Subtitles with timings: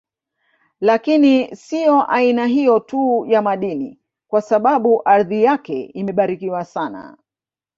[0.81, 7.17] Lakini siyo aina hiyo tu ya madini kwa sababu ardhi yake imebarikiwa sana